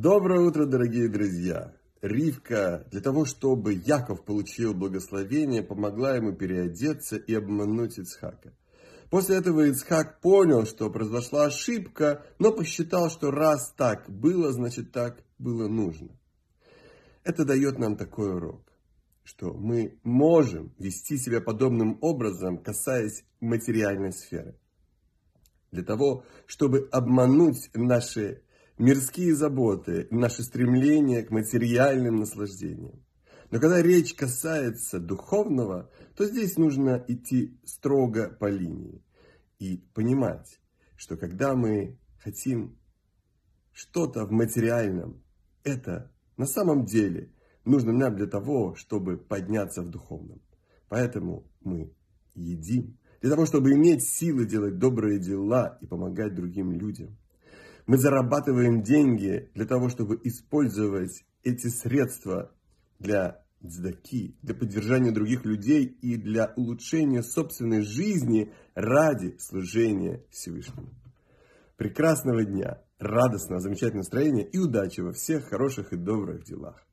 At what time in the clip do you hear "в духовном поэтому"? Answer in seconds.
49.82-51.50